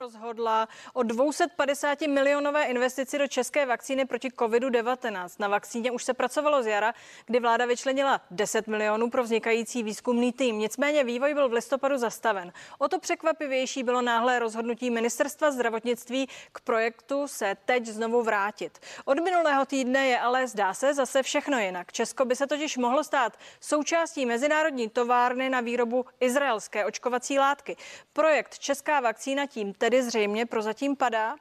[0.00, 5.28] rozhodla o 250 milionové investici do české vakcíny proti COVID-19.
[5.38, 6.94] Na vakcíně už se pracovalo z jara,
[7.26, 10.58] kdy vláda vyčlenila 10 milionů pro vznikající výzkumný tým.
[10.58, 12.52] Nicméně vývoj byl v listopadu zastaven.
[12.78, 18.78] O to překvapivější bylo náhlé rozhodnutí ministerstva zdravotnictví k projektu se teď znovu vrátit.
[19.04, 21.92] Od minulého týdne je ale zdá se zase všechno jinak.
[21.92, 27.76] Česko by se totiž mohlo stát součástí mezinárodní továrny na výrobu izraelské očkovací látky.
[28.12, 31.36] Projekt Česká vakcína tím tedy tedy zřejmě prozatím padá?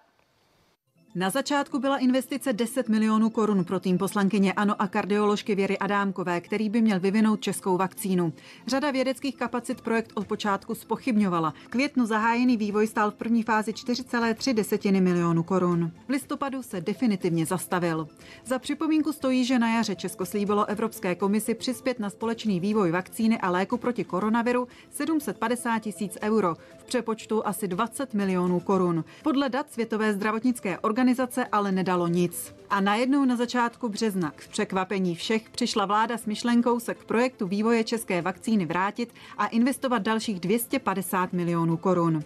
[1.15, 6.41] Na začátku byla investice 10 milionů korun pro tým poslankyně Ano a kardioložky Věry Adámkové,
[6.41, 8.33] který by měl vyvinout českou vakcínu.
[8.67, 11.53] Řada vědeckých kapacit projekt od počátku spochybňovala.
[11.69, 15.91] Květnu zahájený vývoj stál v první fázi 4,3 desetiny milionů korun.
[16.07, 18.07] V listopadu se definitivně zastavil.
[18.45, 23.39] Za připomínku stojí, že na jaře Česko slíbilo Evropské komisi přispět na společný vývoj vakcíny
[23.39, 29.03] a léku proti koronaviru 750 tisíc euro, v přepočtu asi 20 milionů korun.
[29.23, 32.55] Podle dat Světové zdravotnické organizace organizace ale nedalo nic.
[32.69, 37.47] A najednou na začátku března k překvapení všech přišla vláda s myšlenkou se k projektu
[37.47, 42.23] vývoje české vakcíny vrátit a investovat dalších 250 milionů korun.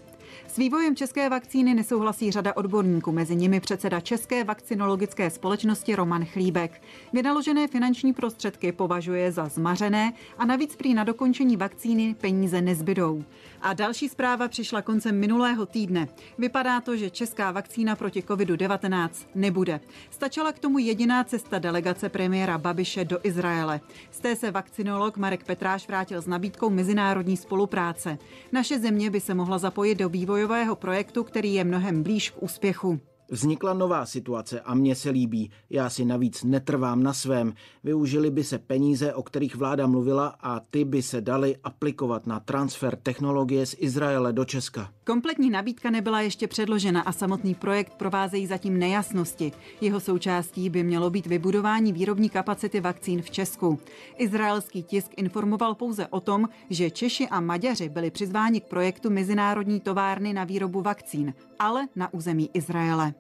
[0.48, 6.82] S vývojem české vakcíny nesouhlasí řada odborníků, mezi nimi předseda České vakcinologické společnosti Roman Chlíbek.
[7.14, 13.24] Vynaložené finanční prostředky považuje za zmařené a navíc prý na dokončení vakcíny peníze nezbydou.
[13.62, 16.08] A další zpráva přišla koncem minulého týdne.
[16.38, 19.80] Vypadá to, že česká vakcína proti COVID-19 nebude.
[20.10, 23.82] Stačila k tomu jediná cesta delegace premiéra Babiše do Izraele.
[24.12, 28.18] Z té se vakcinolog Marek Petráš vrátil s nabídkou mezinárodní spolupráce.
[28.52, 33.00] Naše země by se mohla zapojit do vývojového projektu, který je mnohem blíž k úspěchu.
[33.30, 35.52] Vznikla nová situace a mně se líbí.
[35.70, 37.54] Já si navíc netrvám na svém.
[37.84, 42.40] Využili by se peníze, o kterých vláda mluvila a ty by se daly aplikovat na
[42.40, 44.90] transfer technologie z Izraele do Česka.
[45.06, 49.52] Kompletní nabídka nebyla ještě předložena a samotný projekt provázejí zatím nejasnosti.
[49.82, 53.80] Jeho součástí by mělo být vybudování výrobní kapacity vakcín v Česku.
[54.18, 59.80] Izraelský tisk informoval pouze o tom, že Češi a Maďaři byli přizváni k projektu Mezinárodní
[59.80, 63.14] továrny na výrobu vakcín, ale na území Izraele.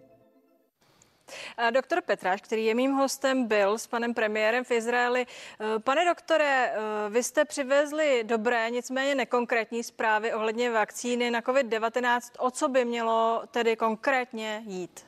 [1.71, 5.21] Doktor Petráš, který je mým hostem, byl s panem premiérem v Izraeli.
[5.25, 6.73] E, pane doktore, e,
[7.09, 12.21] vy jste přivezli dobré, nicméně nekonkrétní zprávy ohledně vakcíny na COVID-19.
[12.39, 15.05] O co by mělo tedy konkrétně jít?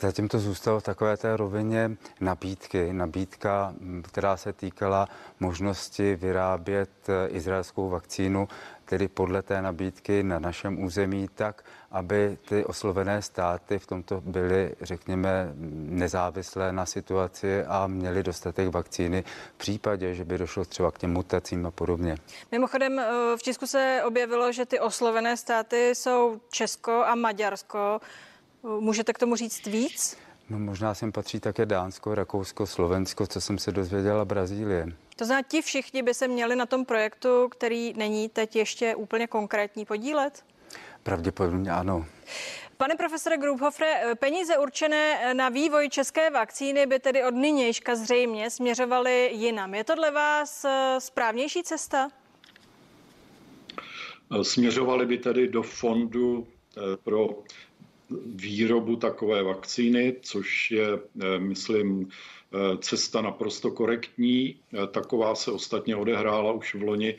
[0.00, 2.92] Zatím to zůstalo v takové té rovině nabídky.
[2.92, 5.08] Nabídka, která se týkala
[5.40, 8.48] možnosti vyrábět e, izraelskou vakcínu,
[8.84, 14.74] tedy podle té nabídky na našem území, tak, aby ty oslovené státy v tomto byly,
[14.80, 20.98] řekněme, nezávislé na situaci a měli dostatek vakcíny v případě, že by došlo třeba k
[20.98, 22.16] těm mutacím a podobně.
[22.52, 28.00] Mimochodem eh, v Česku se objevilo, že ty oslovené státy jsou Česko a Maďarsko.
[28.62, 30.16] Můžete k tomu říct víc?
[30.50, 34.86] No možná sem patří také Dánsko, Rakousko, Slovensko, co jsem se dozvěděla, Brazílie.
[35.16, 39.26] To znamená, ti všichni by se měli na tom projektu, který není teď ještě úplně
[39.26, 40.44] konkrétní, podílet?
[41.02, 42.06] Pravděpodobně ano.
[42.76, 49.30] Pane profesore Grubhofre, peníze určené na vývoj české vakcíny by tedy od nynějška zřejmě směřovaly
[49.32, 49.74] jinam.
[49.74, 52.08] Je to dle vás eh, správnější cesta?
[54.42, 57.28] Směřovaly by tedy do fondu eh, pro
[58.26, 62.08] výrobu takové vakcíny, což je, eh, myslím,
[62.78, 64.56] cesta naprosto korektní.
[64.90, 67.14] Taková se ostatně odehrála už v loni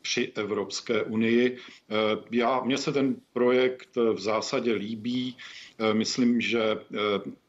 [0.00, 1.56] při Evropské unii.
[1.56, 1.94] Eh,
[2.30, 5.36] já, mně se ten projekt v zásadě líbí.
[5.78, 6.78] Eh, myslím, že eh,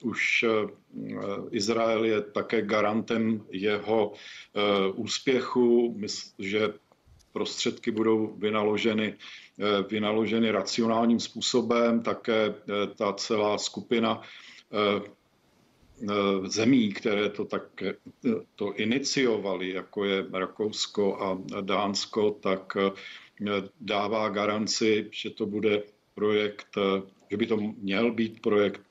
[0.03, 0.45] už
[1.51, 4.13] Izrael je také garantem jeho
[4.95, 5.97] úspěchu,
[6.39, 6.73] že
[7.33, 9.15] prostředky budou vynaloženy,
[9.89, 12.01] vynaloženy racionálním způsobem.
[12.01, 12.53] Také
[12.95, 14.21] ta celá skupina
[16.03, 17.93] Eh, zemí, které to tak eh,
[18.55, 25.83] to iniciovali, jako je Rakousko a Dánsko, tak eh, dává garanci, že to bude
[26.15, 26.67] projekt,
[27.31, 28.81] že by to měl být projekt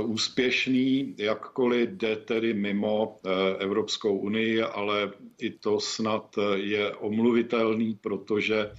[0.00, 3.16] úspěšný, jakkoliv jde tedy mimo
[3.58, 8.70] Evropskou unii, ale i to snad je omluvitelný, protože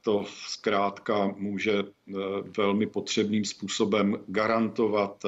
[0.00, 1.82] to zkrátka může
[2.56, 5.24] velmi potřebným způsobem garantovat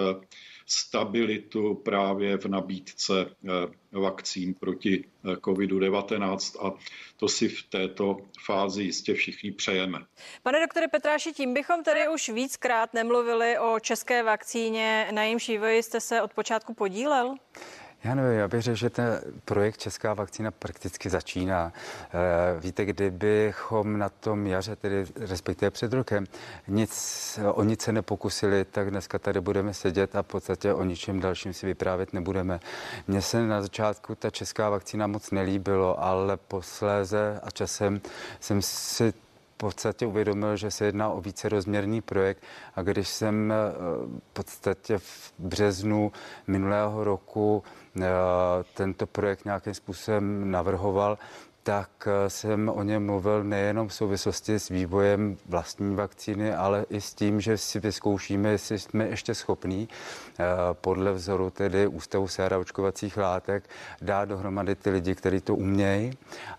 [0.67, 6.79] stabilitu právě v nabídce eh, vakcín proti eh, COVID-19 a
[7.17, 8.17] to si v této
[8.47, 9.99] fázi jistě všichni přejeme.
[10.43, 15.83] Pane doktore Petráši, tím bychom tedy už víckrát nemluvili o české vakcíně, na jejímž vývoji
[15.83, 17.35] jste se od počátku podílel?
[18.07, 21.73] Já nevím, já bych řekl, že ten projekt Česká vakcína prakticky začíná.
[22.09, 26.27] Eh, víte, kdybychom na tom jaře, tedy respektive před rokem,
[26.69, 31.21] nic, o nic se nepokusili, tak dneska tady budeme sedět a v podstatě o ničem
[31.21, 32.61] dalším si vyprávět nebudeme.
[33.09, 38.01] Mně se na začátku ta česká vakcína moc nelíbilo, ale posléze a časem
[38.41, 39.13] jsem si
[39.57, 42.43] podstatě uvědomil, že se jedná o vícerozměrný projekt
[42.77, 43.57] a když jsem eh,
[44.31, 46.13] v podstatě v březnu
[46.47, 47.63] minulého roku
[48.75, 51.19] tento projekt nějakým způsobem navrhoval,
[51.67, 57.01] tak eh, jsem o něm mluvil nejenom v souvislosti s vývojem vlastní vakcíny, ale i
[57.01, 62.59] s tím, že si vyzkoušíme, jestli jsme ještě schopní eh, podle vzoru tedy Ústavu séra
[62.59, 63.71] očkovacích látek
[64.03, 66.11] dát dohromady ty lidi, kteří to umějí.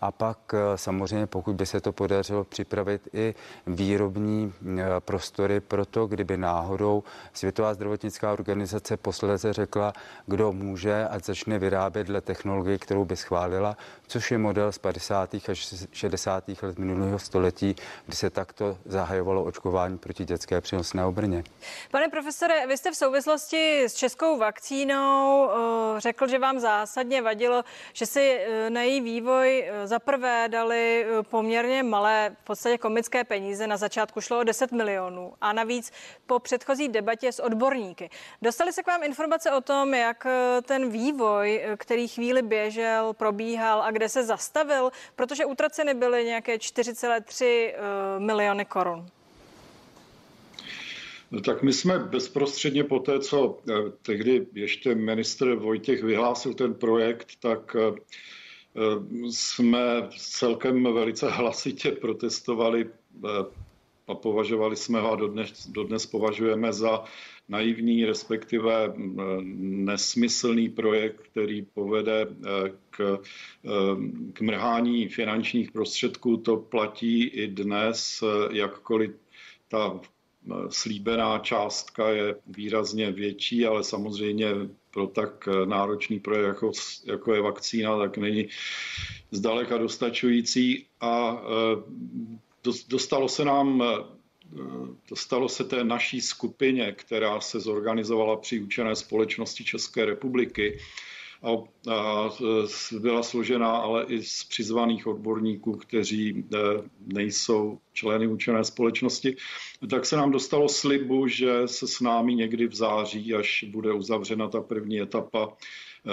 [0.02, 3.36] A pak eh, samozřejmě, pokud by se to podařilo připravit i
[3.68, 4.54] výrobní
[5.00, 7.04] prostory pro to, kdyby náhodou
[7.34, 9.94] Světová zdravotnická organizace posledně řekla,
[10.26, 13.78] kdo může, ať začne vyrábět dle technologie, kterou by schválila,
[14.08, 15.36] což je model z 50.
[15.50, 16.44] až 60.
[16.62, 17.76] let minulého století,
[18.06, 21.44] kdy se takto zahajovalo očkování proti dětské přenosné obrně.
[21.92, 27.64] Pane profesore, vy jste v souvislosti s českou vakcínou eh, řekl, že vám zásadně vadilo,
[27.94, 33.24] že si eh, na její vývoj eh, za prvé dali poměrně malé, v podstatě komické
[33.24, 33.68] peníze.
[33.68, 35.92] Na začátku šlo o 10 milionů a navíc
[36.26, 38.10] po předchozí debatě s odborníky.
[38.42, 40.28] Dostali se k vám informace o tom, jak
[40.62, 47.46] ten vývoj, který chvíli běžel, probíhal a kde se zastavil, protože utraceny byly nějaké 4,3
[47.46, 47.74] eh,
[48.20, 49.06] miliony korun.
[51.32, 56.74] No tak my jsme bezprostředně po té, co eh, tehdy ještě ministr Vojtěch vyhlásil ten
[56.74, 57.96] projekt, tak eh,
[59.32, 62.90] jsme celkem velice hlasitě protestovali
[64.08, 67.04] a považovali jsme ho a dodnes, dodnes považujeme za
[67.50, 68.94] naivní, respektive
[69.86, 72.28] nesmyslný projekt, který povede e,
[72.90, 73.18] k, e,
[74.34, 76.38] k mrhání finančních prostředků.
[76.38, 79.12] To platí i dnes, jakkoliv
[79.68, 80.00] ta
[80.70, 84.48] slíbená částka je výrazně větší, ale samozřejmě
[84.92, 86.72] pro tak náročný projekt, jako,
[87.06, 88.48] jako je vakcína, tak není
[89.32, 90.86] zdaleka dostačující.
[91.02, 91.42] A
[92.88, 93.84] dostalo se nám
[95.10, 100.80] dostalo se té naší skupině, která se zorganizovala při učené společnosti České republiky
[101.44, 101.50] a,
[101.94, 102.30] a
[103.00, 106.58] byla složená ale i z přizvaných odborníků, kteří e,
[107.14, 109.36] nejsou členy učené společnosti,
[109.90, 114.48] tak se nám dostalo slibu, že se s námi někdy v září, až bude uzavřena
[114.48, 115.54] ta první etapa,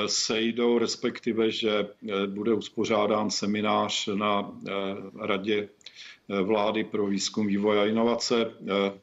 [0.06, 4.52] sejdou, respektive, že e, bude uspořádán seminář na
[5.20, 5.68] radě
[6.28, 9.00] Eh, vlády pro výzkum, vývoj a inovace, eh,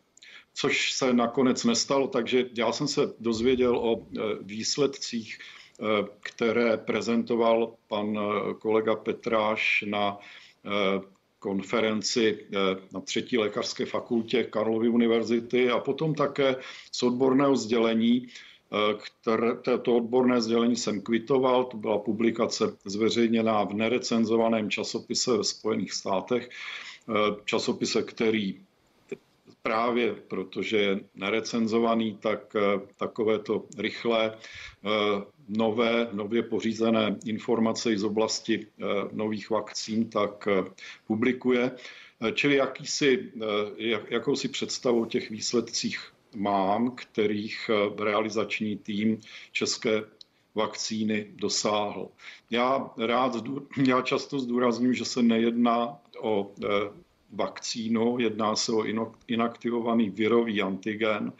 [0.54, 5.38] což se nakonec nestalo, takže já jsem se dozvěděl o eh, výsledcích,
[6.20, 8.20] které prezentoval pan
[8.60, 10.18] kolega Petráš na
[11.40, 12.46] konferenci
[12.94, 16.56] na třetí lékařské fakultě Karlovy univerzity a potom také
[16.92, 18.28] z odborného sdělení,
[18.98, 25.94] které, to odborné sdělení jsem kvitoval, to byla publikace zveřejněná v nerecenzovaném časopise ve Spojených
[25.94, 26.50] státech
[27.10, 28.62] Eh, časopise, který
[29.62, 34.90] právě protože je nerecenzovaný, tak eh, takovéto rychlé, eh,
[35.50, 38.68] nové, nově pořízené informace z oblasti
[39.12, 40.48] nových vakcín, tak
[41.08, 41.72] publikuje.
[42.34, 43.32] Čili jakýsi,
[43.78, 47.70] jak, jakousi představu o těch výsledcích mám, kterých
[48.00, 49.18] realizační tým
[49.52, 50.04] České
[50.56, 52.10] vakcíny dosáhl.
[52.50, 53.36] Já, rád,
[53.88, 56.68] já často zdůraznuju, že se nejedná o e,
[57.32, 58.86] vakcínu, jedná se o
[59.28, 61.34] inaktivovaný virový antigen,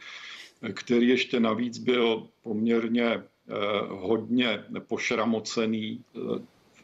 [0.72, 3.22] který ještě navíc byl poměrně e,
[3.88, 6.04] hodně pošramocený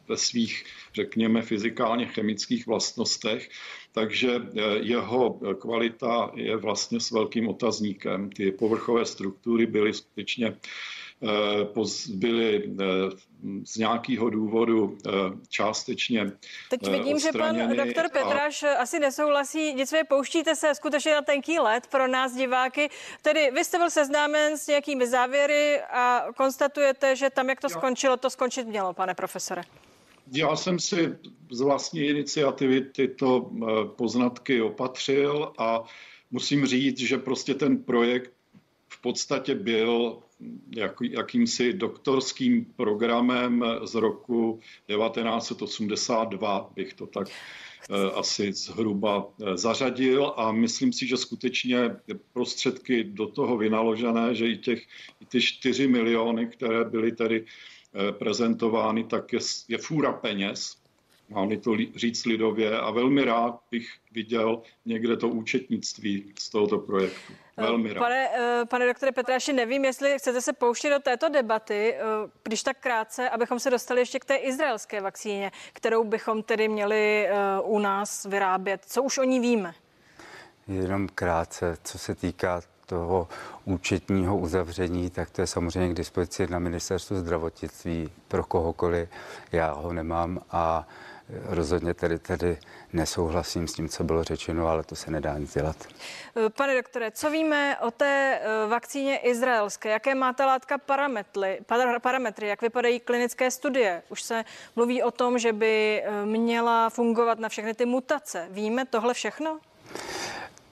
[0.08, 3.48] ve svých, řekněme, fyzikálně chemických vlastnostech,
[3.92, 4.40] takže
[4.80, 8.30] jeho kvalita je vlastně s velkým otazníkem.
[8.30, 10.54] Ty povrchové struktury byly skutečně
[11.22, 11.66] Eh,
[12.08, 12.84] byly eh,
[13.64, 15.10] z nějakého důvodu eh,
[15.48, 16.32] částečně
[16.70, 18.72] Teď vidím, že pan doktor Petráš a...
[18.72, 22.90] asi nesouhlasí, nicméně pouštíte se skutečně na tenký let pro nás diváky.
[23.22, 27.78] Tedy vy jste byl seznámen s nějakými závěry a konstatujete, že tam, jak to Já...
[27.78, 29.62] skončilo, to skončit mělo, pane profesore.
[30.32, 31.16] Já jsem si
[31.50, 33.50] z vlastní iniciativy tyto
[33.96, 35.84] poznatky opatřil a
[36.30, 38.32] musím říct, že prostě ten projekt
[38.88, 40.18] v podstatě byl
[40.76, 50.32] jak, jakýmsi doktorským programem z roku 1982, bych to tak eh, asi zhruba eh, zařadil.
[50.36, 51.96] A myslím si, že skutečně
[52.32, 54.82] prostředky do toho vynaložené, že i, těch,
[55.20, 57.44] i ty 4 miliony, které byly tedy
[58.18, 60.76] prezentovány, tak je, je fůra peněz,
[61.28, 67.32] mám to říct lidově, a velmi rád bych viděl někde to účetnictví z tohoto projektu.
[67.56, 68.00] Velmi rád.
[68.00, 68.28] Pane,
[68.68, 71.94] pane doktore Petráši, nevím, jestli chcete se pouštět do této debaty,
[72.42, 77.28] když tak krátce, abychom se dostali ještě k té izraelské vakcíně, kterou bychom tedy měli
[77.62, 78.84] u nás vyrábět.
[78.86, 79.74] Co už o ní víme?
[80.68, 83.28] Jenom krátce, co se týká toho
[83.64, 89.08] účetního uzavření, tak to je samozřejmě k dispozici na ministerstvu zdravotnictví pro kohokoliv.
[89.52, 90.88] Já ho nemám a
[91.44, 92.58] rozhodně tedy, tedy
[92.92, 95.76] nesouhlasím s tím, co bylo řečeno, ale to se nedá nic dělat.
[96.56, 99.88] Pane doktore, co víme o té eh, vakcíně izraelské?
[99.88, 101.60] Jaké máte látka parametry,
[102.02, 102.48] parametry?
[102.48, 104.02] Jak vypadají klinické studie?
[104.08, 104.44] Už se
[104.76, 108.48] mluví o tom, že by eh, měla fungovat na všechny ty mutace.
[108.50, 109.60] Víme tohle všechno?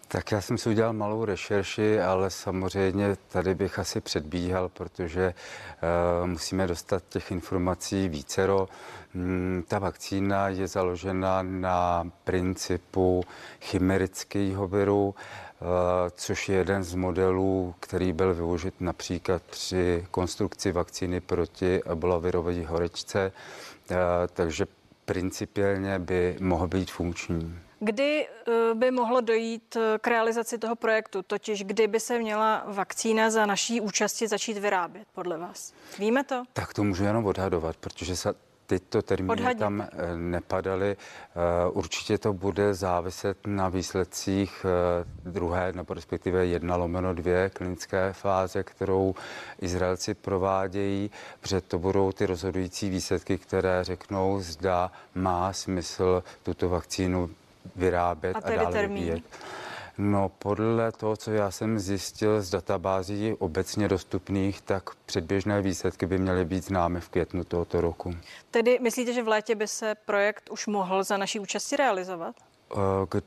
[0.08, 5.34] Tak já jsem si udělal malou rešerši, ale samozřejmě tady bych asi předbíhal, protože
[6.22, 8.68] uh, musíme dostat těch informací vícero.
[9.14, 13.24] Hmm, ta vakcína je založena na principu
[13.60, 15.14] chimerického viru, uh,
[16.10, 23.32] což je jeden z modelů, který byl využit například při konstrukci vakcíny proti ebolavirové horečce,
[23.90, 23.96] uh,
[24.32, 24.66] takže
[25.04, 27.65] principiálně by mohl být funkční.
[27.80, 32.64] Kdy eh, by mohlo dojít eh, k realizaci toho projektu, totiž kdy by se měla
[32.66, 35.72] vakcína za naší účasti začít vyrábět, podle vás?
[35.98, 36.44] Víme to?
[36.52, 38.34] Tak to můžu jenom odhadovat, protože se
[38.66, 39.58] tyto termíny Odhadit.
[39.58, 40.96] tam eh, nepadaly.
[41.72, 44.66] Určitě to bude záviset na výsledcích
[45.24, 49.14] druhé, nebo respektive jedna lomeno dvě klinické fáze, kterou
[49.60, 57.30] Izraelci provádějí, protože to budou ty rozhodující výsledky, které řeknou, zda má smysl tuto vakcínu
[57.76, 58.98] vyrábět a, a dále termín?
[58.98, 59.22] vyvíjet.
[59.98, 66.18] No, podle toho, co já jsem zjistil z databází obecně dostupných, tak předběžné výsledky by
[66.18, 68.16] měly být známy v květnu tohoto roku.
[68.50, 72.36] Tedy myslíte, že v létě by se projekt už mohl za naší účasti realizovat?
[72.72, 72.76] Eh,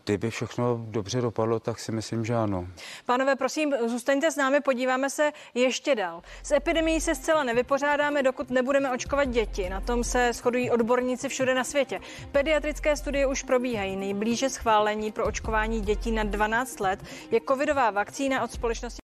[0.04, 2.68] kdyby všechno dobře dopadlo, tak si myslím, že ano.
[3.06, 6.22] Pánové, prosím, zůstaňte s námi, podíváme se ještě dál.
[6.44, 9.70] S epidemií se zcela nevypořádáme, dokud nebudeme očkovat děti.
[9.70, 12.00] Na tom se shodují odborníci všude na světě.
[12.32, 13.96] Pediatrické studie už probíhají.
[13.96, 17.00] Nejblíže schválení pro očkování dětí na 12 let
[17.32, 18.90] je covidová vakcína od společnosti